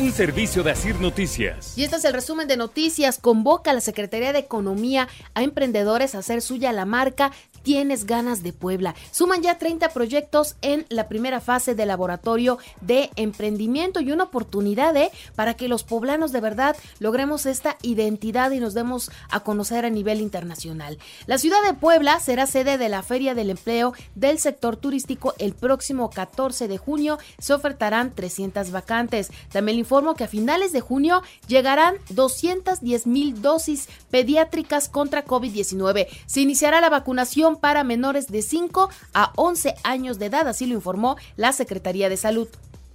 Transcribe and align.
Un 0.00 0.12
servicio 0.12 0.62
de 0.62 0.70
Asir 0.70 0.98
Noticias. 0.98 1.76
Y 1.76 1.84
este 1.84 1.96
es 1.96 2.06
el 2.06 2.14
resumen 2.14 2.48
de 2.48 2.56
noticias. 2.56 3.18
Convoca 3.18 3.70
a 3.70 3.74
la 3.74 3.82
Secretaría 3.82 4.32
de 4.32 4.38
Economía 4.38 5.08
a 5.34 5.42
emprendedores 5.42 6.14
a 6.14 6.20
hacer 6.20 6.40
suya 6.40 6.72
la 6.72 6.86
marca 6.86 7.32
Tienes 7.62 8.06
ganas 8.06 8.42
de 8.42 8.54
Puebla. 8.54 8.94
Suman 9.10 9.42
ya 9.42 9.58
30 9.58 9.90
proyectos 9.90 10.56
en 10.62 10.86
la 10.88 11.08
primera 11.08 11.40
fase 11.40 11.74
del 11.74 11.88
laboratorio 11.88 12.58
de 12.80 13.10
emprendimiento 13.16 14.00
y 14.00 14.12
una 14.12 14.24
oportunidad 14.24 14.96
¿eh? 14.96 15.10
para 15.36 15.52
que 15.54 15.68
los 15.68 15.84
poblanos 15.84 16.32
de 16.32 16.40
verdad 16.40 16.74
logremos 17.00 17.44
esta 17.44 17.76
identidad 17.82 18.50
y 18.52 18.60
nos 18.60 18.72
demos 18.72 19.10
a 19.30 19.40
conocer 19.40 19.84
a 19.84 19.90
nivel 19.90 20.22
internacional. 20.22 20.98
La 21.26 21.36
ciudad 21.36 21.62
de 21.66 21.74
Puebla 21.74 22.18
será 22.20 22.46
sede 22.46 22.78
de 22.78 22.88
la 22.88 23.02
Feria 23.02 23.34
del 23.34 23.50
Empleo 23.50 23.92
del 24.14 24.38
sector 24.38 24.76
turístico 24.76 25.34
el 25.38 25.52
próximo 25.52 26.08
14 26.08 26.66
de 26.66 26.78
junio. 26.78 27.18
Se 27.38 27.52
ofertarán 27.52 28.14
300 28.14 28.70
vacantes. 28.70 29.30
También 29.52 29.76
informo 29.90 30.14
que 30.14 30.22
a 30.22 30.28
finales 30.28 30.70
de 30.72 30.80
junio 30.80 31.20
llegarán 31.48 31.96
210 32.10 33.08
mil 33.08 33.42
dosis 33.42 33.88
pediátricas 34.08 34.88
contra 34.88 35.24
COVID-19. 35.24 36.06
Se 36.26 36.40
iniciará 36.40 36.80
la 36.80 36.90
vacunación 36.90 37.56
para 37.56 37.82
menores 37.82 38.28
de 38.28 38.42
5 38.42 38.88
a 39.14 39.32
11 39.34 39.74
años 39.82 40.20
de 40.20 40.26
edad, 40.26 40.46
así 40.46 40.66
lo 40.66 40.74
informó 40.74 41.16
la 41.36 41.52
Secretaría 41.52 42.08
de 42.08 42.16
Salud 42.16 42.48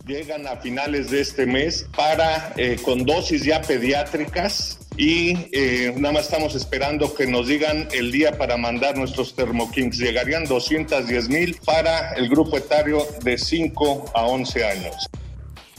llegan 0.08 0.46
a 0.46 0.58
finales 0.58 1.10
de 1.10 1.20
este 1.20 1.48
mes 1.48 1.88
para 1.98 2.54
eh, 2.58 2.78
con 2.84 3.06
dosis 3.06 3.44
ya 3.44 3.60
pediátricas 3.64 4.78
y 4.98 5.36
eh, 5.52 5.96
nada 5.98 6.14
más 6.14 6.26
estamos 6.26 6.54
esperando 6.54 7.16
que 7.16 7.26
nos 7.26 7.48
digan 7.48 7.88
el 7.92 8.12
día 8.12 8.38
para 8.38 8.56
mandar 8.56 8.96
nuestros 8.96 9.36
termokings. 9.36 9.98
Llegarían 9.98 10.46
210 10.46 11.30
mil 11.30 11.58
para 11.66 12.14
el 12.14 12.30
grupo 12.30 12.56
etario 12.56 13.00
de 13.24 13.36
5 13.36 14.12
a 14.14 14.28
11 14.28 14.64
años. 14.64 15.10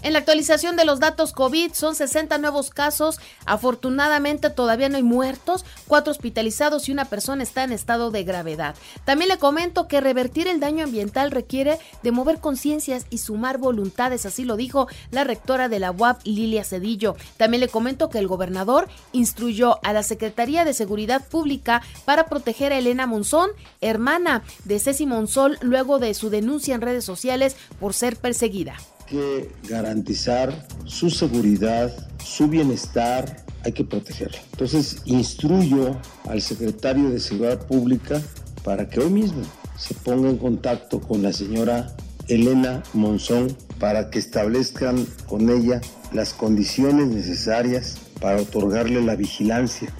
En 0.02 0.12
la 0.12 0.20
actualización 0.20 0.76
de 0.76 0.84
los 0.84 1.00
datos 1.00 1.32
COVID 1.32 1.72
son 1.72 1.94
60 1.94 2.38
nuevos 2.38 2.70
casos. 2.70 3.18
Afortunadamente 3.44 4.50
todavía 4.50 4.88
no 4.88 4.96
hay 4.96 5.02
muertos, 5.02 5.64
cuatro 5.86 6.10
hospitalizados 6.10 6.88
y 6.88 6.92
una 6.92 7.06
persona 7.06 7.42
está 7.42 7.64
en 7.64 7.72
estado 7.72 8.10
de 8.10 8.24
gravedad. 8.24 8.74
También 9.04 9.28
le 9.28 9.38
comento 9.38 9.88
que 9.88 10.00
revertir 10.00 10.48
el 10.48 10.60
daño 10.60 10.84
ambiental 10.84 11.30
requiere 11.30 11.78
de 12.02 12.12
mover 12.12 12.40
conciencias 12.40 13.06
y 13.10 13.18
sumar 13.18 13.58
voluntades, 13.58 14.26
así 14.26 14.44
lo 14.44 14.56
dijo 14.56 14.88
la 15.10 15.24
rectora 15.24 15.68
de 15.68 15.78
la 15.78 15.90
UAP, 15.90 16.20
Lilia 16.24 16.64
Cedillo. 16.64 17.16
También 17.36 17.60
le 17.60 17.68
comento 17.68 18.10
que 18.10 18.18
el 18.18 18.28
gobernador 18.28 18.88
instruyó 19.12 19.80
a 19.82 19.92
la 19.92 20.02
Secretaría 20.02 20.64
de 20.64 20.74
Seguridad 20.74 21.26
Pública 21.26 21.82
para 22.04 22.26
proteger 22.26 22.72
a 22.72 22.78
Elena 22.78 23.06
Monzón, 23.06 23.50
hermana 23.80 24.42
de 24.64 24.78
Ceci 24.78 25.06
Monzón, 25.06 25.56
luego 25.60 25.98
de 25.98 26.14
su 26.14 26.30
denuncia 26.30 26.74
en 26.74 26.80
redes 26.80 27.04
sociales 27.04 27.56
por 27.80 27.94
ser 27.94 28.16
perseguida 28.16 28.76
que 29.06 29.50
garantizar 29.68 30.66
su 30.84 31.10
seguridad, 31.10 31.92
su 32.22 32.48
bienestar, 32.48 33.44
hay 33.64 33.72
que 33.72 33.84
protegerla. 33.84 34.38
Entonces, 34.52 35.02
instruyo 35.04 35.96
al 36.28 36.40
secretario 36.42 37.10
de 37.10 37.20
Seguridad 37.20 37.66
Pública 37.66 38.20
para 38.62 38.88
que 38.88 39.00
hoy 39.00 39.10
mismo 39.10 39.42
se 39.76 39.94
ponga 39.94 40.28
en 40.28 40.38
contacto 40.38 41.00
con 41.00 41.22
la 41.22 41.32
señora 41.32 41.94
Elena 42.28 42.82
Monzón 42.92 43.56
para 43.78 44.10
que 44.10 44.18
establezcan 44.18 45.06
con 45.28 45.50
ella 45.50 45.80
las 46.12 46.32
condiciones 46.32 47.08
necesarias 47.08 47.98
para 48.20 48.40
otorgarle 48.40 49.02
la 49.02 49.16
vigilancia 49.16 49.92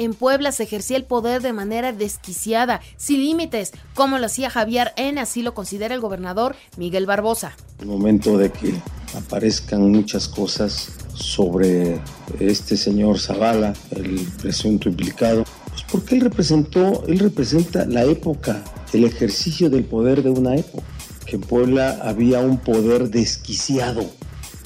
en 0.00 0.14
Puebla 0.14 0.50
se 0.50 0.62
ejercía 0.62 0.96
el 0.96 1.04
poder 1.04 1.42
de 1.42 1.52
manera 1.52 1.92
desquiciada, 1.92 2.80
sin 2.96 3.20
límites, 3.20 3.72
como 3.92 4.16
lo 4.16 4.26
hacía 4.26 4.48
Javier 4.48 4.92
N., 4.96 5.20
así 5.20 5.42
lo 5.42 5.52
considera 5.52 5.94
el 5.94 6.00
gobernador 6.00 6.56
Miguel 6.78 7.04
Barbosa. 7.04 7.54
El 7.80 7.88
momento 7.88 8.38
de 8.38 8.50
que 8.50 8.80
aparezcan 9.14 9.90
muchas 9.90 10.26
cosas 10.26 10.92
sobre 11.14 12.00
este 12.38 12.78
señor 12.78 13.18
Zavala, 13.18 13.74
el 13.90 14.26
presunto 14.40 14.88
implicado, 14.88 15.44
pues 15.68 15.82
porque 15.92 16.14
él 16.14 16.22
representó, 16.22 17.04
él 17.06 17.18
representa 17.18 17.84
la 17.84 18.04
época, 18.04 18.64
el 18.94 19.04
ejercicio 19.04 19.68
del 19.68 19.84
poder 19.84 20.22
de 20.22 20.30
una 20.30 20.56
época, 20.56 20.86
que 21.26 21.36
en 21.36 21.42
Puebla 21.42 22.00
había 22.02 22.40
un 22.40 22.56
poder 22.56 23.10
desquiciado, 23.10 24.10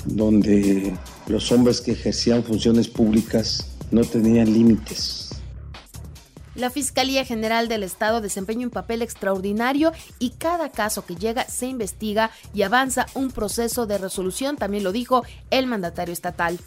donde 0.04 0.96
los 1.26 1.50
hombres 1.50 1.80
que 1.80 1.90
ejercían 1.90 2.44
funciones 2.44 2.86
públicas 2.86 3.66
no 3.90 4.02
tenían 4.02 4.52
límites 4.52 5.23
la 6.54 6.70
Fiscalía 6.70 7.24
General 7.24 7.68
del 7.68 7.82
Estado 7.82 8.20
desempeña 8.20 8.66
un 8.66 8.70
papel 8.70 9.02
extraordinario 9.02 9.92
y 10.18 10.30
cada 10.30 10.70
caso 10.70 11.04
que 11.04 11.16
llega 11.16 11.48
se 11.48 11.66
investiga 11.66 12.30
y 12.52 12.62
avanza 12.62 13.06
un 13.14 13.30
proceso 13.30 13.86
de 13.86 13.98
resolución, 13.98 14.56
también 14.56 14.84
lo 14.84 14.92
dijo 14.92 15.24
el 15.50 15.66
mandatario 15.66 16.12
estatal. 16.12 16.58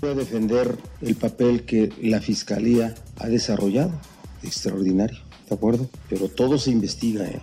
Voy 0.00 0.10
a 0.10 0.14
defender 0.14 0.78
el 1.02 1.16
papel 1.16 1.64
que 1.64 1.92
la 2.00 2.20
Fiscalía 2.20 2.94
ha 3.18 3.28
desarrollado, 3.28 3.92
extraordinario, 4.42 5.18
¿de 5.48 5.54
acuerdo? 5.54 5.88
Pero 6.08 6.28
todo 6.28 6.58
se 6.58 6.70
investiga, 6.70 7.24
¿eh? 7.24 7.40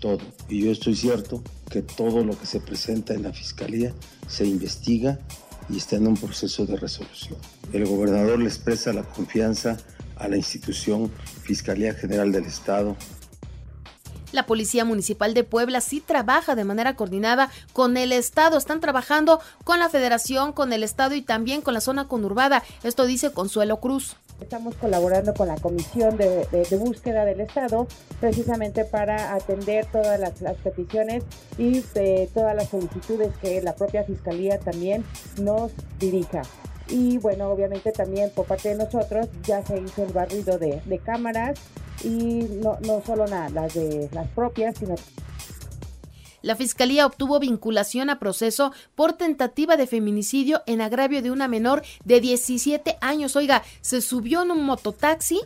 todo. 0.00 0.18
Y 0.48 0.64
yo 0.64 0.72
estoy 0.72 0.94
cierto 0.94 1.42
que 1.70 1.82
todo 1.82 2.24
lo 2.24 2.38
que 2.38 2.46
se 2.46 2.60
presenta 2.60 3.14
en 3.14 3.22
la 3.24 3.32
Fiscalía 3.32 3.92
se 4.28 4.46
investiga 4.46 5.18
y 5.68 5.78
está 5.78 5.96
en 5.96 6.06
un 6.06 6.16
proceso 6.16 6.64
de 6.64 6.76
resolución. 6.76 7.38
El 7.72 7.86
gobernador 7.86 8.38
le 8.38 8.46
expresa 8.46 8.92
la 8.92 9.02
confianza 9.02 9.78
a 10.16 10.28
la 10.28 10.36
institución 10.36 11.10
Fiscalía 11.42 11.94
General 11.94 12.32
del 12.32 12.44
Estado. 12.44 12.96
La 14.32 14.44
Policía 14.44 14.84
Municipal 14.84 15.34
de 15.34 15.44
Puebla 15.44 15.80
sí 15.80 16.00
trabaja 16.00 16.54
de 16.54 16.64
manera 16.64 16.96
coordinada 16.96 17.50
con 17.72 17.96
el 17.96 18.12
Estado. 18.12 18.58
Están 18.58 18.80
trabajando 18.80 19.40
con 19.64 19.78
la 19.78 19.88
Federación, 19.88 20.52
con 20.52 20.72
el 20.72 20.82
Estado 20.82 21.14
y 21.14 21.22
también 21.22 21.62
con 21.62 21.74
la 21.74 21.80
zona 21.80 22.08
conurbada. 22.08 22.62
Esto 22.82 23.06
dice 23.06 23.32
Consuelo 23.32 23.78
Cruz. 23.78 24.16
Estamos 24.40 24.74
colaborando 24.74 25.32
con 25.32 25.48
la 25.48 25.56
Comisión 25.56 26.18
de, 26.18 26.46
Búsqueda 26.78 27.24
del 27.24 27.40
Estado 27.40 27.86
precisamente 28.20 28.84
para 28.84 29.34
atender 29.34 29.86
todas 29.86 30.20
las, 30.20 30.56
peticiones 30.58 31.24
y 31.56 31.82
eh, 31.94 32.28
todas 32.34 32.54
las 32.54 32.68
solicitudes 32.68 33.32
que 33.40 33.62
la 33.62 33.74
propia 33.74 34.04
Fiscalía 34.04 34.58
también 34.58 35.04
nos 35.40 35.72
dirija 35.98 36.42
y 36.88 37.18
bueno, 37.18 37.50
obviamente 37.50 37.92
también 37.92 38.30
por 38.30 38.46
parte 38.46 38.70
de 38.70 38.76
nosotros 38.76 39.28
ya 39.44 39.64
se 39.64 39.78
hizo 39.78 40.04
el 40.04 40.12
barrido 40.12 40.58
de, 40.58 41.00
cámaras 41.04 41.58
y 42.04 42.46
no, 42.62 42.78
no 42.86 43.02
solo 43.04 43.26
nada, 43.26 43.48
las 43.50 43.74
de 43.74 44.08
las 44.12 44.28
propias, 44.28 44.76
sino 44.78 44.94
la 46.46 46.54
Fiscalía 46.54 47.06
obtuvo 47.06 47.40
vinculación 47.40 48.08
a 48.08 48.20
proceso 48.20 48.72
por 48.94 49.14
tentativa 49.14 49.76
de 49.76 49.88
feminicidio 49.88 50.62
en 50.66 50.80
agravio 50.80 51.20
de 51.20 51.32
una 51.32 51.48
menor 51.48 51.82
de 52.04 52.20
17 52.20 52.98
años. 53.00 53.34
Oiga, 53.34 53.64
se 53.80 54.00
subió 54.00 54.42
en 54.42 54.52
un 54.52 54.64
mototaxi 54.64 55.40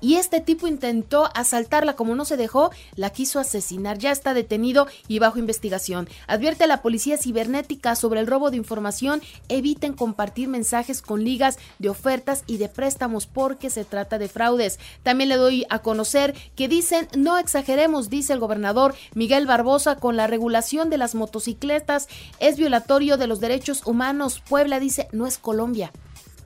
y 0.00 0.16
este 0.16 0.40
tipo 0.40 0.66
intentó 0.66 1.30
asaltarla 1.34 1.96
como 1.96 2.14
no 2.14 2.24
se 2.24 2.36
dejó, 2.36 2.70
la 2.94 3.10
quiso 3.10 3.38
asesinar. 3.38 3.98
Ya 3.98 4.10
está 4.12 4.34
detenido 4.34 4.86
y 5.08 5.18
bajo 5.18 5.38
investigación. 5.38 6.08
Advierte 6.26 6.64
a 6.64 6.66
la 6.66 6.82
policía 6.82 7.18
cibernética 7.18 7.94
sobre 7.94 8.20
el 8.20 8.26
robo 8.26 8.50
de 8.50 8.56
información. 8.56 9.22
Eviten 9.48 9.92
compartir 9.92 10.48
mensajes 10.48 11.02
con 11.02 11.24
ligas 11.24 11.58
de 11.78 11.88
ofertas 11.88 12.44
y 12.46 12.58
de 12.58 12.68
préstamos 12.68 13.26
porque 13.26 13.70
se 13.70 13.84
trata 13.84 14.18
de 14.18 14.28
fraudes. 14.28 14.78
También 15.02 15.28
le 15.28 15.36
doy 15.36 15.66
a 15.70 15.80
conocer 15.80 16.34
que 16.54 16.68
dicen 16.68 17.08
no 17.16 17.38
exageremos, 17.38 18.10
dice 18.10 18.32
el 18.32 18.40
gobernador 18.40 18.94
Miguel 19.14 19.46
Barbosa, 19.46 19.96
con 19.96 20.16
la 20.16 20.26
regulación 20.26 20.90
de 20.90 20.98
las 20.98 21.14
motocicletas 21.14 22.08
es 22.40 22.56
violatorio 22.56 23.16
de 23.16 23.26
los 23.26 23.40
derechos 23.40 23.86
humanos. 23.86 24.42
Puebla 24.48 24.80
dice 24.80 25.08
no 25.12 25.26
es 25.26 25.38
Colombia. 25.38 25.92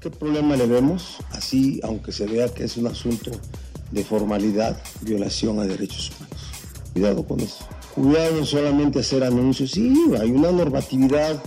¿Qué 0.01 0.09
problema 0.09 0.57
le 0.57 0.67
vemos? 0.67 1.19
Así, 1.33 1.79
aunque 1.83 2.11
se 2.11 2.25
vea 2.25 2.49
que 2.49 2.65
es 2.65 2.79
un 2.79 2.87
asunto 2.87 3.33
de 3.91 4.03
formalidad, 4.03 4.83
violación 5.03 5.61
a 5.61 5.67
derechos 5.67 6.11
humanos. 6.11 6.41
Cuidado 6.95 7.23
con 7.23 7.41
eso. 7.41 7.67
Cuidado 7.95 8.47
solamente 8.47 9.01
hacer 9.01 9.23
anuncios. 9.23 9.73
Sí, 9.73 9.93
hay 10.19 10.31
una 10.31 10.53
normatividad 10.53 11.43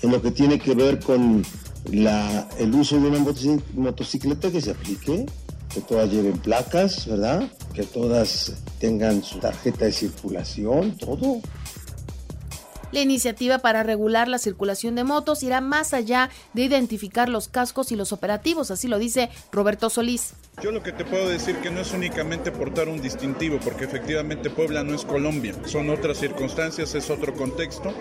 en 0.00 0.10
lo 0.10 0.22
que 0.22 0.30
tiene 0.30 0.58
que 0.58 0.74
ver 0.74 1.00
con 1.00 1.44
la, 1.92 2.48
el 2.58 2.74
uso 2.74 2.98
de 2.98 3.08
una 3.08 3.18
motocicleta 3.74 4.50
que 4.50 4.62
se 4.62 4.70
aplique, 4.70 5.26
que 5.68 5.80
todas 5.82 6.10
lleven 6.10 6.38
placas, 6.38 7.06
¿verdad? 7.06 7.52
Que 7.74 7.82
todas 7.82 8.54
tengan 8.78 9.22
su 9.22 9.38
tarjeta 9.38 9.84
de 9.84 9.92
circulación, 9.92 10.96
todo. 10.96 11.42
La 12.90 13.00
iniciativa 13.00 13.58
para 13.58 13.82
regular 13.82 14.28
la 14.28 14.38
circulación 14.38 14.94
de 14.94 15.04
motos 15.04 15.42
irá 15.42 15.60
más 15.60 15.92
allá 15.92 16.30
de 16.54 16.62
identificar 16.62 17.28
los 17.28 17.48
cascos 17.48 17.92
y 17.92 17.96
los 17.96 18.12
operativos, 18.12 18.70
así 18.70 18.88
lo 18.88 18.98
dice 18.98 19.28
Roberto 19.52 19.90
Solís. 19.90 20.34
Yo 20.60 20.72
lo 20.72 20.82
que 20.82 20.90
te 20.90 21.04
puedo 21.04 21.28
decir 21.28 21.56
que 21.58 21.70
no 21.70 21.80
es 21.80 21.92
únicamente 21.92 22.50
portar 22.50 22.88
un 22.88 23.00
distintivo, 23.00 23.60
porque 23.62 23.84
efectivamente 23.84 24.50
Puebla 24.50 24.82
no 24.82 24.92
es 24.92 25.04
Colombia, 25.04 25.54
son 25.66 25.88
otras 25.88 26.18
circunstancias, 26.18 26.96
es 26.96 27.10
otro 27.10 27.32
contexto. 27.32 27.94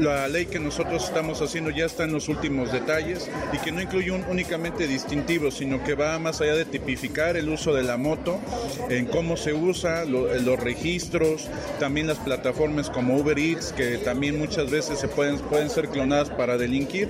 la 0.00 0.26
ley 0.26 0.46
que 0.46 0.58
nosotros 0.58 1.04
estamos 1.04 1.40
haciendo 1.42 1.70
ya 1.70 1.84
está 1.84 2.02
en 2.02 2.12
los 2.12 2.28
últimos 2.28 2.72
detalles 2.72 3.30
y 3.52 3.58
que 3.58 3.70
no 3.70 3.80
incluye 3.80 4.10
un 4.10 4.24
únicamente 4.24 4.88
distintivo, 4.88 5.52
sino 5.52 5.84
que 5.84 5.94
va 5.94 6.18
más 6.18 6.40
allá 6.40 6.56
de 6.56 6.64
tipificar 6.64 7.36
el 7.36 7.48
uso 7.48 7.72
de 7.72 7.84
la 7.84 7.96
moto, 7.96 8.40
en 8.88 9.06
cómo 9.06 9.36
se 9.36 9.52
usa, 9.52 10.04
los 10.04 10.58
registros, 10.58 11.48
también 11.78 12.08
las 12.08 12.18
plataformas 12.18 12.90
como 12.90 13.16
Uber 13.16 13.38
Eats, 13.38 13.72
que 13.72 13.98
también 13.98 14.38
muchas 14.38 14.72
veces 14.72 14.98
se 14.98 15.06
pueden, 15.06 15.38
pueden 15.38 15.70
ser 15.70 15.88
clonadas 15.88 16.30
para 16.30 16.58
delinquir. 16.58 17.08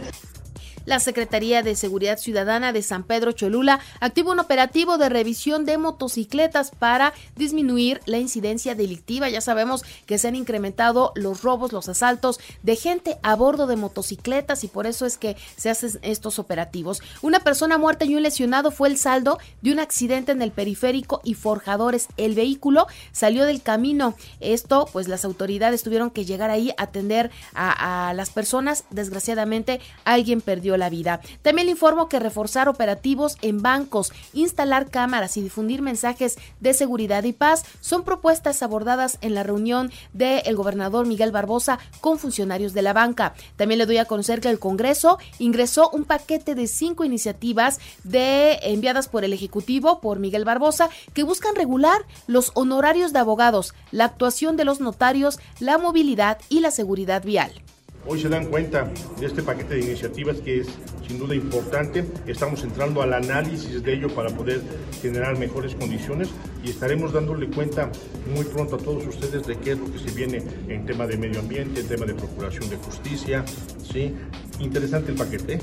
La 0.84 0.98
Secretaría 0.98 1.62
de 1.62 1.76
Seguridad 1.76 2.18
Ciudadana 2.18 2.72
de 2.72 2.82
San 2.82 3.04
Pedro 3.04 3.32
Cholula 3.32 3.80
activa 4.00 4.32
un 4.32 4.40
operativo 4.40 4.98
de 4.98 5.08
revisión 5.08 5.64
de 5.64 5.78
motocicletas 5.78 6.70
para 6.70 7.12
disminuir 7.36 8.00
la 8.06 8.18
incidencia 8.18 8.74
delictiva. 8.74 9.28
Ya 9.28 9.40
sabemos 9.40 9.84
que 10.06 10.18
se 10.18 10.28
han 10.28 10.34
incrementado 10.34 11.12
los 11.14 11.42
robos, 11.42 11.72
los 11.72 11.88
asaltos 11.88 12.40
de 12.62 12.76
gente 12.76 13.18
a 13.22 13.36
bordo 13.36 13.66
de 13.66 13.76
motocicletas 13.76 14.64
y 14.64 14.68
por 14.68 14.86
eso 14.86 15.06
es 15.06 15.18
que 15.18 15.36
se 15.56 15.70
hacen 15.70 16.00
estos 16.02 16.38
operativos. 16.38 17.00
Una 17.22 17.40
persona 17.40 17.78
muerta 17.78 18.04
y 18.04 18.16
un 18.16 18.22
lesionado 18.22 18.70
fue 18.70 18.88
el 18.88 18.98
saldo 18.98 19.38
de 19.60 19.72
un 19.72 19.78
accidente 19.78 20.32
en 20.32 20.42
el 20.42 20.50
periférico 20.50 21.20
y 21.22 21.34
forjadores. 21.34 22.08
El 22.16 22.34
vehículo 22.34 22.86
salió 23.12 23.46
del 23.46 23.62
camino. 23.62 24.14
Esto, 24.40 24.88
pues 24.92 25.06
las 25.06 25.24
autoridades 25.24 25.82
tuvieron 25.82 26.10
que 26.10 26.24
llegar 26.24 26.50
ahí 26.50 26.70
a 26.70 26.84
atender 26.84 27.30
a, 27.54 28.08
a 28.08 28.14
las 28.14 28.30
personas. 28.30 28.84
Desgraciadamente, 28.90 29.80
alguien 30.04 30.40
perdió 30.40 30.71
la 30.76 30.90
vida. 30.90 31.20
También 31.42 31.66
le 31.66 31.72
informo 31.72 32.08
que 32.08 32.18
reforzar 32.18 32.68
operativos 32.68 33.36
en 33.42 33.62
bancos, 33.62 34.12
instalar 34.32 34.90
cámaras 34.90 35.36
y 35.36 35.42
difundir 35.42 35.82
mensajes 35.82 36.38
de 36.60 36.74
seguridad 36.74 37.24
y 37.24 37.32
paz 37.32 37.64
son 37.80 38.04
propuestas 38.04 38.62
abordadas 38.62 39.18
en 39.20 39.34
la 39.34 39.42
reunión 39.42 39.90
del 40.12 40.56
gobernador 40.56 41.06
Miguel 41.06 41.32
Barbosa 41.32 41.78
con 42.00 42.18
funcionarios 42.18 42.72
de 42.72 42.82
la 42.82 42.92
banca. 42.92 43.34
También 43.56 43.78
le 43.78 43.86
doy 43.86 43.98
a 43.98 44.04
conocer 44.04 44.40
que 44.40 44.50
el 44.50 44.58
Congreso 44.58 45.18
ingresó 45.38 45.90
un 45.90 46.04
paquete 46.04 46.54
de 46.54 46.66
cinco 46.66 47.04
iniciativas 47.04 47.78
de 48.04 48.58
enviadas 48.62 49.08
por 49.08 49.24
el 49.24 49.32
Ejecutivo 49.32 50.00
por 50.00 50.18
Miguel 50.18 50.44
Barbosa 50.44 50.88
que 51.14 51.22
buscan 51.22 51.54
regular 51.54 52.04
los 52.26 52.52
honorarios 52.54 53.12
de 53.12 53.18
abogados, 53.18 53.74
la 53.90 54.04
actuación 54.04 54.56
de 54.56 54.64
los 54.64 54.80
notarios, 54.80 55.38
la 55.60 55.78
movilidad 55.78 56.38
y 56.48 56.60
la 56.60 56.70
seguridad 56.70 57.22
vial. 57.22 57.62
Hoy 58.04 58.20
se 58.20 58.28
dan 58.28 58.46
cuenta 58.46 58.90
de 59.20 59.26
este 59.26 59.42
paquete 59.42 59.74
de 59.74 59.80
iniciativas 59.82 60.38
que 60.40 60.60
es 60.60 60.68
sin 61.06 61.20
duda 61.20 61.36
importante. 61.36 62.04
Estamos 62.26 62.64
entrando 62.64 63.00
al 63.00 63.12
análisis 63.14 63.80
de 63.80 63.94
ello 63.94 64.12
para 64.12 64.28
poder 64.30 64.60
generar 65.00 65.38
mejores 65.38 65.76
condiciones 65.76 66.28
y 66.64 66.70
estaremos 66.70 67.12
dándole 67.12 67.48
cuenta 67.48 67.90
muy 68.34 68.44
pronto 68.44 68.74
a 68.74 68.78
todos 68.78 69.06
ustedes 69.06 69.46
de 69.46 69.56
qué 69.56 69.72
es 69.72 69.78
lo 69.78 69.92
que 69.92 70.00
se 70.00 70.10
viene 70.16 70.42
en 70.68 70.84
tema 70.84 71.06
de 71.06 71.16
medio 71.16 71.38
ambiente, 71.38 71.80
en 71.80 71.88
tema 71.88 72.04
de 72.04 72.14
procuración 72.14 72.68
de 72.70 72.76
justicia. 72.76 73.44
¿sí? 73.92 74.12
Interesante 74.58 75.12
el 75.12 75.16
paquete, 75.16 75.54
¿eh? 75.54 75.60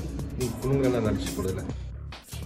con 0.62 0.70
un 0.70 0.82
gran 0.82 0.94
análisis 0.94 1.30
por 1.32 1.46
delante 1.46 1.74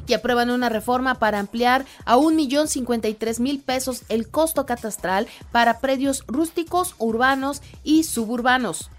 y 0.06 0.12
aprueban 0.12 0.50
una 0.50 0.68
reforma 0.68 1.14
para 1.14 1.38
ampliar 1.38 1.86
a 2.04 2.18
un 2.18 2.36
millón 2.36 2.68
cincuenta 2.68 3.08
y 3.08 3.14
tres 3.14 3.40
mil 3.40 3.60
pesos 3.60 4.02
el 4.10 4.28
costo 4.28 4.66
catastral 4.66 5.26
para 5.50 5.80
predios 5.80 6.24
rústicos, 6.26 6.94
urbanos 6.98 7.62
y 7.84 8.04
suburbanos 8.04 8.90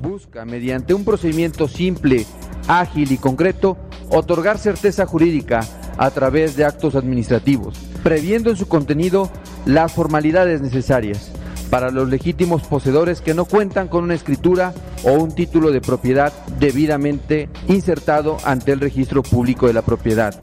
busca, 0.00 0.44
mediante 0.44 0.94
un 0.94 1.04
procedimiento 1.04 1.68
simple, 1.68 2.26
ágil 2.68 3.12
y 3.12 3.18
concreto, 3.18 3.76
otorgar 4.10 4.58
certeza 4.58 5.06
jurídica 5.06 5.60
a 5.96 6.10
través 6.10 6.56
de 6.56 6.64
actos 6.64 6.94
administrativos, 6.94 7.78
previendo 8.02 8.50
en 8.50 8.56
su 8.56 8.68
contenido 8.68 9.30
las 9.66 9.92
formalidades 9.92 10.60
necesarias 10.60 11.30
para 11.70 11.90
los 11.90 12.08
legítimos 12.08 12.62
poseedores 12.62 13.20
que 13.20 13.34
no 13.34 13.46
cuentan 13.46 13.88
con 13.88 14.04
una 14.04 14.14
escritura 14.14 14.74
o 15.04 15.12
un 15.12 15.34
título 15.34 15.70
de 15.70 15.80
propiedad 15.80 16.32
debidamente 16.58 17.48
insertado 17.68 18.36
ante 18.44 18.72
el 18.72 18.80
registro 18.80 19.22
público 19.22 19.66
de 19.66 19.72
la 19.72 19.82
propiedad 19.82 20.40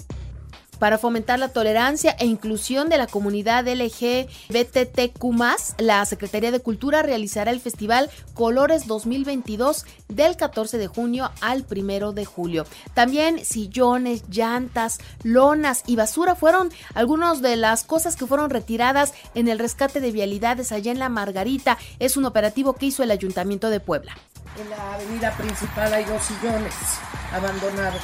para 0.81 0.98
fomentar 0.98 1.38
la 1.38 1.50
tolerancia 1.50 2.16
e 2.18 2.25
inclusión 2.25 2.89
de 2.89 2.98
la 2.98 3.06
comunidad 3.06 3.68
LGBTQ+, 3.68 5.13
la 5.78 6.04
Secretaría 6.07 6.50
de 6.50 6.60
Cultura 6.60 7.04
realizará 7.04 7.51
el 7.51 7.62
Festival 7.62 8.10
Colores 8.33 8.88
2022 8.88 9.86
del 10.07 10.38
14 10.38 10.80
de 10.80 10.88
junio 10.88 11.30
al 11.39 11.68
1 11.69 12.13
de 12.13 12.25
julio. 12.25 12.66
También 12.95 13.45
sillones, 13.45 14.24
llantas, 14.28 14.98
lonas 15.22 15.83
y 15.86 15.98
basura 15.98 16.33
fueron 16.33 16.72
algunas 16.95 17.44
de 17.44 17.57
las 17.57 17.84
cosas 17.84 18.16
que 18.16 18.25
fueron 18.25 18.50
retiradas 18.50 19.13
en 19.36 19.50
el 19.50 19.60
rescate 19.60 20.00
de 20.00 20.12
vialidades 20.12 20.72
allá 20.72 20.92
en 20.92 20.98
La 20.98 21.10
Margarita. 21.10 21.77
Es 22.00 22.18
un 22.18 22.25
operativo 22.25 22.74
que 22.74 22.88
hizo 22.88 23.04
el 23.04 23.12
Ayuntamiento 23.12 23.69
de 23.69 23.81
Puebla. 23.81 24.18
En 24.60 24.68
la 24.72 24.95
avenida 24.95 25.31
principal 25.38 25.94
hay 25.94 26.06
dos 26.06 26.24
sillones 26.24 26.74
abandonados 27.31 28.01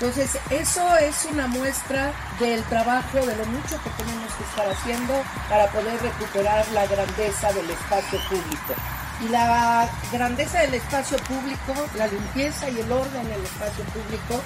entonces, 0.00 0.40
eso 0.48 0.96
es 0.96 1.26
una 1.30 1.46
muestra 1.46 2.10
del 2.38 2.62
trabajo, 2.64 3.18
de 3.18 3.36
lo 3.36 3.44
mucho 3.44 3.78
que 3.82 3.90
tenemos 4.02 4.32
que 4.32 4.44
estar 4.44 4.66
haciendo 4.66 5.12
para 5.50 5.66
poder 5.66 6.00
recuperar 6.00 6.66
la 6.72 6.86
grandeza 6.86 7.52
del 7.52 7.68
espacio 7.68 8.18
público. 8.30 8.74
Y 9.22 9.28
la 9.28 9.90
grandeza 10.10 10.60
del 10.60 10.72
espacio 10.72 11.18
público, 11.18 11.74
la 11.98 12.06
limpieza 12.06 12.70
y 12.70 12.80
el 12.80 12.90
orden 12.90 13.28
del 13.28 13.44
espacio 13.44 13.84
público 13.92 14.40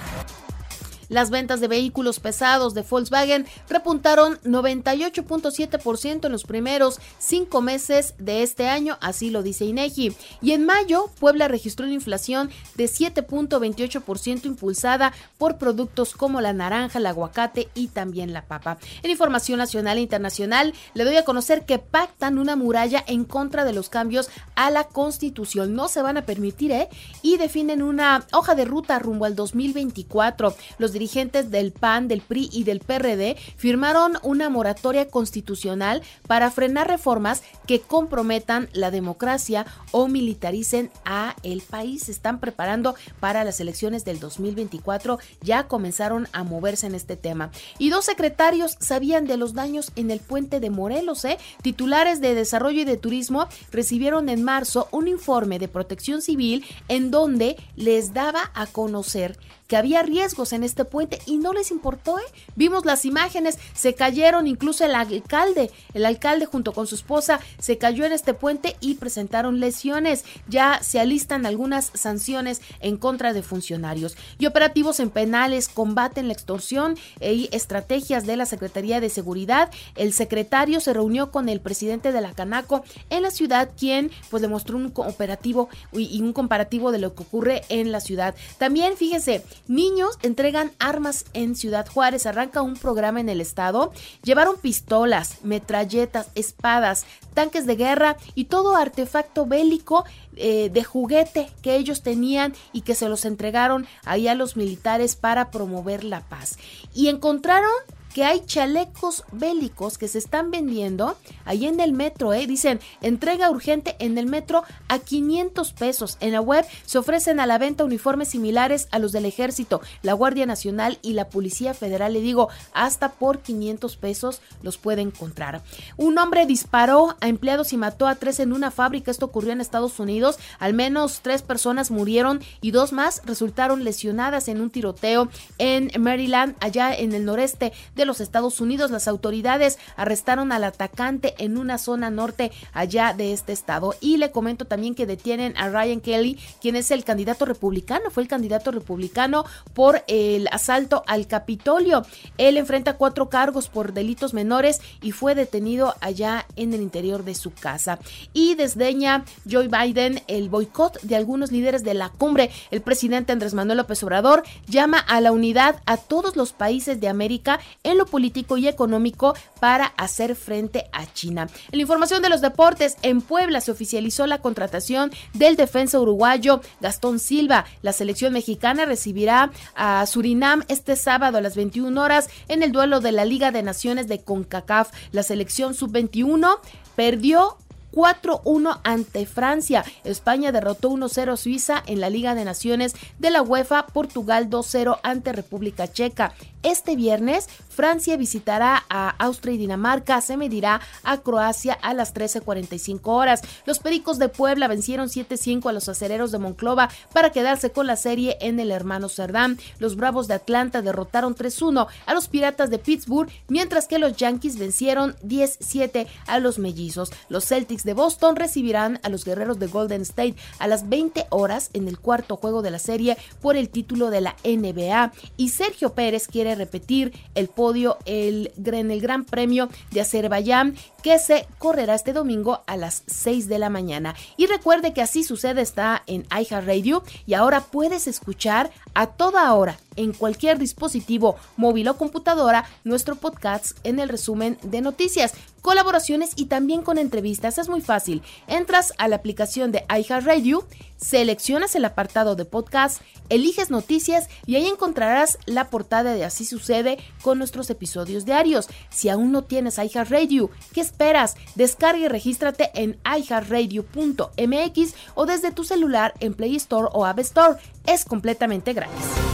las 1.09 1.31
ventas 1.31 1.61
de 1.61 1.69
vehículos 1.69 2.21
pesados 2.21 2.75
de 2.75 2.83
Volkswagen 2.83 3.47
repuntaron 3.69 4.41
98.7% 4.43 6.27
en 6.27 6.33
los 6.33 6.45
primeros 6.45 7.01
cinco 7.19 7.61
meses 7.61 8.15
de 8.19 8.43
este 8.43 8.69
año, 8.69 8.99
así 9.01 9.31
lo 9.31 9.43
dice 9.43 9.65
INEGI. 9.65 10.17
Y 10.41 10.53
en 10.53 10.65
mayo, 10.65 11.11
Puebla 11.19 11.49
registró 11.49 11.87
una 11.87 11.95
inflación 11.95 12.51
de 12.77 12.85
7.28% 12.85 14.45
impulsada 14.45 15.13
por 15.39 15.59
productos 15.59 16.15
como 16.15 16.41
la 16.41 16.53
naranja, 16.53 16.99
el 16.99 17.07
aguacate 17.07 17.69
y 17.75 17.89
también 17.89 18.33
la 18.33 18.47
papa. 18.47 18.79
En 19.03 19.11
información 19.11 19.59
nacional 19.59 19.99
e 19.99 20.03
internacional, 20.03 20.75
le 20.95 21.05
doy 21.05 21.17
a 21.17 21.25
conocer 21.25 21.65
que 21.67 21.79
pactan 21.79 22.39
una 22.39 22.57
muralla 22.57 23.05
en 23.07 23.25
contra 23.25 23.65
de 23.65 23.73
los 23.73 23.89
cambios 23.89 24.31
a 24.55 24.71
la 24.71 24.85
Constitución. 24.85 25.75
No 25.75 25.89
se 25.89 26.03
van 26.03 26.17
a 26.17 26.27
permitir, 26.27 26.73
¿eh? 26.73 26.89
Y 27.23 27.37
definen 27.37 27.83
una 27.83 28.27
hoja 28.33 28.55
de 28.55 28.65
ruta 28.65 28.99
rumbo 28.99 29.25
al 29.25 29.37
2024. 29.37 30.55
Los 30.79 30.93
dirigentes 30.95 31.51
del 31.51 31.73
PAN, 31.73 32.09
del 32.09 32.23
PRI 32.23 32.49
y 32.51 32.65
del 32.65 32.81
PRD 32.81 33.37
firmaron 33.57 34.15
una 34.23 34.49
moratoria 34.49 35.09
constitucional 35.09 36.03
para 36.27 36.51
frenar 36.51 36.89
reformas 36.89 37.43
que 37.67 37.81
comprometan 37.81 38.69
la 38.73 38.91
democracia 38.91 39.67
o 39.91 40.09
militaricen 40.09 40.91
a 41.05 41.37
el 41.43 41.61
país. 41.61 42.09
Están 42.09 42.41
preparando 42.41 42.95
para 43.21 43.45
las 43.45 43.61
elecciones 43.61 44.07
del 44.07 44.21
2024. 44.21 45.19
Ya 45.43 45.69
comenzaron 45.69 46.29
a 46.33 46.45
moverse 46.45 46.87
en 46.87 46.95
este 46.95 47.17
tema. 47.17 47.51
Y 47.79 47.91
dos 47.91 48.07
secretarios 48.07 48.77
sabían 48.81 49.27
de 49.27 49.37
los 49.37 49.55
daños 49.55 49.93
en 49.97 50.11
el 50.11 50.21
puente 50.21 50.61
de 50.61 50.71
Morelos. 50.71 51.25
¿eh? 51.25 51.39
Titulares 51.63 52.21
de 52.21 52.35
Desarrollo 52.35 52.81
y 52.81 52.85
de 52.85 52.97
Turismo 52.97 53.49
recibieron 53.71 54.29
en 54.29 54.43
marzo 54.43 54.89
un 54.91 55.09
informe 55.09 55.59
de 55.59 55.69
protección 55.69 56.23
civil 56.23 56.65
en 56.89 57.11
donde 57.11 57.57
les 57.77 58.15
daba 58.15 58.51
a 58.55 58.67
conocer 58.67 59.39
que 59.67 59.77
había 59.77 60.03
riesgos 60.03 60.53
en 60.53 60.63
este 60.63 60.84
puente 60.85 61.19
y 61.27 61.39
no 61.39 61.53
les 61.53 61.71
importó, 61.71 62.19
¿eh? 62.19 62.23
Vimos 62.57 62.85
las 62.85 63.05
imágenes, 63.05 63.59
se 63.75 63.95
cayeron, 63.95 64.47
incluso 64.47 64.85
el 64.85 64.95
alcalde, 64.95 65.71
el 65.93 66.07
alcalde 66.07 66.47
junto 66.47 66.73
con 66.73 66.87
su 66.87 66.95
esposa 66.95 67.41
se 67.59 67.79
cayó 67.79 68.05
en 68.05 68.13
este 68.13 68.35
puente 68.35 68.77
y 68.81 68.95
presentaron 68.95 69.61
lesiones. 69.61 70.25
Ya 70.49 70.81
se 70.83 71.01
alistan 71.01 71.47
algunas 71.47 71.91
sanciones 71.95 72.61
en 72.81 72.97
contra 72.97 73.33
de 73.33 73.43
funcionarios. 73.43 74.17
Y 74.39 74.47
operativos 74.47 75.01
en 75.01 75.11
penales 75.11 75.69
combaten 75.69 76.29
la 76.29 76.35
extorsión 76.35 76.97
y 77.21 77.49
estrategias 77.53 78.27
de 78.27 78.37
la 78.37 78.47
Secretaría 78.47 79.01
de 79.01 79.09
Seguridad. 79.09 79.71
El 79.97 80.13
secretario 80.13 80.81
se 80.81 80.93
reunió 80.93 81.31
con 81.31 81.49
el 81.49 81.61
presidente 81.61 82.13
de 82.13 82.21
la 82.21 82.33
Canaco 82.33 82.85
en 83.11 83.23
la 83.23 83.31
ciudad, 83.31 83.71
quien 83.77 84.11
pues 84.31 84.43
le 84.43 84.49
un 84.55 84.93
operativo 84.95 85.69
y 85.93 86.21
un 86.23 86.33
comparativo 86.33 86.93
de 86.93 86.99
lo 86.99 87.15
que 87.15 87.23
ocurre 87.23 87.63
en 87.69 87.93
la 87.93 88.01
ciudad. 88.01 88.35
También 88.59 88.97
fíjese, 88.97 89.43
Niños 89.67 90.19
entregan 90.23 90.73
armas 90.79 91.25
en 91.33 91.57
Ciudad 91.57 91.87
Juárez. 91.89 92.27
Arranca 92.27 92.63
un 92.63 92.75
programa 92.75 93.21
en 93.21 93.29
el 93.29 93.41
estado. 93.41 93.93
Llevaron 94.23 94.57
pistolas, 94.59 95.39
metralletas, 95.43 96.29
espadas, 96.35 97.07
tanques 97.35 97.67
de 97.67 97.77
guerra 97.77 98.17
y 98.35 98.47
todo 98.47 98.77
artefacto 98.77 99.47
bélico 99.47 100.05
eh, 100.37 100.71
de 100.71 100.85
juguete 100.85 101.51
que 101.63 101.77
ellos 101.77 102.03
tenían 102.03 102.55
y 102.73 102.83
que 102.83 102.95
se 102.95 103.09
los 103.09 103.25
entregaron 103.25 103.87
ahí 104.05 104.29
a 104.29 104.35
los 104.35 104.57
militares 104.57 105.17
para 105.17 105.51
promover 105.51 106.05
la 106.05 106.21
paz. 106.21 106.59
Y 106.95 107.09
encontraron 107.09 107.73
que 108.15 108.25
hay 108.25 108.47
chalecos 108.47 109.25
bélicos 109.33 109.99
que 109.99 110.07
se 110.07 110.19
están 110.19 110.53
vendiendo 110.53 111.17
ahí 111.45 111.67
en 111.67 111.81
el 111.81 111.93
metro, 111.93 112.33
¿eh? 112.33 112.47
Dicen, 112.47 112.79
entrega 113.03 113.51
urgente 113.51 113.97
en 113.99 114.17
el 114.19 114.27
metro 114.27 114.63
a 114.87 115.01
500 115.01 115.73
pesos. 115.73 116.17
En 116.21 116.31
la 116.31 116.41
web 116.41 116.65
se 116.87 116.99
ofrecen 116.99 117.41
a 117.41 117.47
la 117.47 117.59
venta 117.59 117.85
uniformes 117.85 118.29
similares 118.29 118.87
a 118.93 119.01
los 119.01 119.11
del 119.11 119.25
ejército, 119.25 119.81
la 120.03 120.13
Guardia 120.13 120.47
Nacional 120.47 121.01
y 121.03 121.15
la 121.15 121.29
Policía 121.29 121.75
Federal. 121.75 122.13
Le 122.13 122.21
digo, 122.21 122.51
hasta 122.73 123.11
por 123.11 123.41
500 123.41 123.97
pesos 123.97 124.41
los 124.63 124.79
puede 124.79 125.03
encontrar. 125.03 125.63
Un 125.97 126.17
hombre 126.19 126.47
disparó 126.47 127.17
a 127.21 127.27
empleados 127.27 127.73
y 127.73 127.77
mató 127.77 128.07
a 128.07 128.15
tres 128.15 128.39
en 128.39 128.53
una 128.53 128.71
fábrica. 128.71 129.11
Esto 129.11 129.27
ocurrió 129.27 129.51
en 129.51 129.61
Estados 129.61 129.99
Unidos. 129.99 130.39
Al 130.61 130.73
menos 130.73 131.19
tres 131.21 131.43
personas 131.43 131.91
murieron 131.91 132.41
y 132.61 132.71
dos 132.71 132.93
más 132.93 133.23
resultaron 133.25 133.83
lesionadas 133.83 134.47
en 134.47 134.61
un 134.61 134.71
tiroteo 134.71 135.29
en 135.59 135.91
Maryland, 136.01 136.55
allá 136.61 136.95
en 136.95 137.13
el 137.13 137.25
noreste 137.25 137.73
de 137.97 138.04
los 138.05 138.21
Estados 138.21 138.61
Unidos. 138.61 138.91
Las 138.91 139.09
autoridades 139.09 139.79
arrestaron 139.97 140.53
al 140.53 140.65
atacante 140.65 141.35
en 141.39 141.59
una 141.59 141.79
zona 141.79 142.11
norte 142.11 142.53
allá 142.73 143.15
de 143.17 143.33
este 143.33 143.53
estado. 143.53 143.95
Y 144.01 144.17
le 144.17 144.31
comento 144.31 144.65
también 144.65 144.95
que 144.95 145.07
detienen 145.07 145.57
a 145.57 145.69
Ryan 145.69 146.01
Kelly, 146.01 146.39
quien 146.61 146.77
es 146.77 146.91
el 146.91 147.05
candidato 147.05 147.45
republicano, 147.45 148.11
fue 148.11 148.23
el 148.23 148.29
candidato 148.29 148.71
republicano 148.71 149.45
por 149.73 150.03
el 150.07 150.49
asalto 150.51 151.03
al 151.07 151.27
Capitolio. 151.27 152.05
Él 152.39 152.57
enfrenta 152.57 152.97
cuatro 152.97 153.29
cargos 153.29 153.69
por 153.69 153.93
delitos 153.93 154.35
menores 154.35 154.81
y 155.03 155.13
fue 155.13 155.35
detenido 155.35 155.95
allá 156.01 156.47
en 156.57 156.75
el 156.75 156.83
interior 156.83 157.25
de 157.25 157.35
su 157.35 157.53
casa. 157.53 157.99
Y 158.33 158.55
desdeña 158.55 159.25
Joe 159.51 159.69
Biden 159.69 160.23
el 160.27 160.49
boicot 160.49 161.01
de 161.03 161.17
algunos 161.17 161.53
líderes 161.53 161.85
de 161.85 161.95
la 161.95 162.09
cumbre. 162.11 162.51
El 162.71 162.83
presidente 162.83 163.33
Andrés 163.33 163.55
Manuel 163.55 163.79
López 163.79 164.03
Obrador 164.03 164.43
llama 164.67 164.99
a 164.99 165.21
la 165.21 165.33
unidad 165.33 165.83
a 165.87 165.97
todos 165.97 166.37
los 166.37 166.53
países 166.53 167.01
de 167.01 167.09
América 167.09 167.61
en 167.83 167.94
lo 167.95 168.07
político 168.07 168.57
y 168.57 168.69
económico 168.69 169.35
para 169.61 169.87
hacer 169.97 170.37
frente 170.37 170.87
a 170.93 171.13
China. 171.13 171.49
En 171.71 171.79
la 171.79 171.83
información 171.83 172.23
de 172.23 172.29
los 172.29 172.41
deportes, 172.41 172.97
en 173.03 173.21
Puebla 173.21 173.61
se 173.61 173.71
oficializó 173.71 174.27
la 174.27 174.39
contratación 174.39 175.11
del 175.33 175.57
defensa 175.57 176.01
uruguayo 176.01 176.61
Gastón 176.81 177.19
Silva. 177.19 177.65
La 177.83 177.93
selección 177.93 178.33
mexicana 178.33 178.85
recibirá 178.85 179.51
a 179.75 180.07
Surinam 180.07 180.63
este 180.69 180.97
sábado 180.97 181.39
a 181.39 181.41
las 181.41 181.57
21 181.57 182.01
horas 182.01 182.29
en 182.49 182.63
el 182.63 182.73
duelo 182.73 183.01
de 183.01 183.13
la 183.13 183.25
Liga 183.25 183.51
de 183.51 183.63
Naciones 183.63 184.09
de 184.09 184.21
CONCACAF. 184.23 184.91
La 185.13 185.23
selección 185.23 185.75
sub-21 185.75 186.59
perdió 186.97 187.59
4-1 187.95 188.81
ante 188.83 189.25
Francia. 189.27 189.85
España 190.03 190.53
derrotó 190.53 190.91
1-0 190.91 191.33
a 191.33 191.37
Suiza 191.37 191.83
en 191.87 192.01
la 192.01 192.11
Liga 192.11 192.35
de 192.35 192.45
Naciones 192.45 192.95
de 193.19 193.31
la 193.31 193.43
UEFA. 193.43 193.87
Portugal 193.87 194.51
2-0 194.51 194.99
ante 195.03 195.33
República 195.33 195.91
Checa. 195.91 196.35
Este 196.65 196.97
viernes, 196.97 197.47
Francia 197.69 198.17
visitará 198.17 198.85
a 198.89 199.11
Austria 199.19 199.55
y 199.55 199.59
Dinamarca, 199.59 200.23
se 200.23 200.39
medirá 200.39 200.81
a 201.03 201.19
Croacia 201.19 201.75
a 201.75 201.93
las 201.93 202.15
13.45 202.15 203.01
horas. 203.05 203.43
Los 203.67 203.81
Pericos 203.81 204.19
de 204.19 204.31
Puebla 204.31 204.67
vencieron 204.67 205.09
7-5 205.09 205.69
a 205.69 205.73
los 205.75 205.91
acereros 205.91 206.33
de 206.33 206.39
Monclova 206.39 206.89
para 207.13 207.33
quedarse 207.33 207.71
con 207.71 207.87
la 207.87 207.97
serie 207.97 208.39
en 208.41 208.59
el 208.61 208.71
hermano 208.71 209.11
Cerdán. 209.11 209.59
Los 209.79 209.97
Bravos 209.97 210.27
de 210.27 210.35
Atlanta 210.35 210.81
derrotaron 210.81 211.37
3-1 211.37 211.87
a 212.07 212.15
los 212.15 212.29
Piratas 212.29 212.71
de 212.71 212.79
Pittsburgh, 212.79 213.31
mientras 213.49 213.87
que 213.87 213.99
los 213.99 214.17
Yankees 214.17 214.59
vencieron 214.59 215.17
10-7 215.17 216.07
a 216.27 216.39
los 216.39 216.59
Mellizos. 216.59 217.13
Los 217.29 217.45
Celtics 217.45 217.85
de 217.85 217.93
Boston 217.93 218.37
recibirán 218.37 219.01
a 219.03 219.11
los 219.11 219.27
Guerreros 219.27 219.59
de 219.59 219.67
Golden 219.67 220.01
State 220.01 220.37
a 220.59 220.67
las 220.67 220.89
20 220.89 221.27
horas 221.29 221.69
en 221.75 221.89
el 221.89 221.99
cuarto 221.99 222.37
juego 222.37 222.63
de 222.63 222.71
la 222.71 222.79
serie 222.79 223.19
por 223.43 223.57
el 223.57 223.69
título 223.69 224.09
de 224.09 224.23
la 224.23 224.37
NBA. 224.45 225.13
Y 225.37 225.51
Sergio 225.51 225.93
Pérez 225.93 226.27
quiere 226.27 226.54
repetir 226.55 227.13
el 227.35 227.49
podio 227.49 227.99
el, 228.05 228.53
en 228.65 228.91
el 228.91 229.01
Gran 229.01 229.25
Premio 229.25 229.69
de 229.91 230.01
Azerbaiyán 230.01 230.77
que 231.03 231.19
se 231.19 231.47
correrá 231.59 231.95
este 231.95 232.13
domingo 232.13 232.63
a 232.67 232.77
las 232.77 233.03
6 233.07 233.49
de 233.49 233.59
la 233.59 233.69
mañana. 233.69 234.15
Y 234.37 234.47
recuerde 234.47 234.95
que 234.95 235.03
así 235.03 235.23
sucede 235.23 235.61
está 235.61 236.03
en 236.07 236.27
iHeartRadio 236.31 237.03
y 237.27 237.35
ahora 237.35 237.61
puedes 237.61 238.07
escuchar 238.07 238.71
a 238.95 239.09
toda 239.09 239.53
hora 239.53 239.79
en 239.97 240.13
cualquier 240.13 240.59
dispositivo 240.59 241.37
móvil 241.57 241.89
o 241.89 241.97
computadora 241.97 242.65
nuestro 242.85 243.17
podcast 243.17 243.79
en 243.85 243.99
el 243.99 244.09
resumen 244.09 244.59
de 244.63 244.81
noticias, 244.81 245.35
colaboraciones 245.65 246.33
y 246.37 246.47
también 246.47 246.83
con 246.83 246.99
entrevistas. 246.99 247.57
Es 247.57 247.69
muy 247.71 247.81
fácil. 247.81 248.23
Entras 248.49 248.93
a 248.99 249.09
la 249.09 249.17
aplicación 249.17 249.73
de 249.73 249.87
iHeartRadio, 249.89 250.67
seleccionas 250.99 251.75
el 251.75 251.87
apartado 251.87 252.37
de 252.37 252.45
podcast, 252.45 253.01
eliges 253.31 253.71
noticias 253.71 254.29
y 254.45 254.57
ahí 254.57 254.67
encontrarás 254.67 255.39
la 255.47 255.71
portada 255.71 256.13
de 256.13 256.25
Así 256.25 256.45
sucede 256.45 256.99
con 257.23 257.39
nuestros 257.39 257.71
episodios 257.71 258.27
diarios. 258.27 258.69
Si 258.91 259.09
aún 259.09 259.33
no 259.33 259.43
tienes 259.43 259.79
iHeartRadio, 259.79 260.51
¿qué 260.73 260.83
esperas? 260.83 261.37
Descarga 261.55 262.01
y 262.01 262.09
regístrate 262.09 262.71
en 262.75 262.99
iHeartRadio.mx 263.05 264.95
o 265.15 265.25
desde 265.27 265.51
tu 265.53 265.65
celular 265.65 266.13
en 266.21 266.35
Play 266.35 266.57
Store 266.57 266.89
o 266.93 267.07
App 267.07 267.21
Store. 267.21 267.59
Es 267.87 268.05
completamente 268.05 268.75
gratis. 268.75 269.34